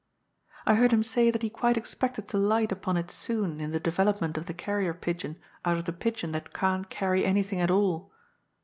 [0.65, 3.79] I heard him say that he quite expected to light upon it soon in the
[3.79, 8.11] development of the carrier pigeon out of the pigeon that can't carry anything at all.